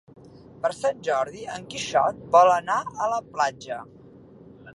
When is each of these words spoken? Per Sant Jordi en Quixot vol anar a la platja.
Per 0.61 0.69
Sant 0.77 1.03
Jordi 1.07 1.43
en 1.57 1.67
Quixot 1.73 2.25
vol 2.37 2.51
anar 2.55 2.79
a 3.07 3.11
la 3.15 3.21
platja. 3.37 3.79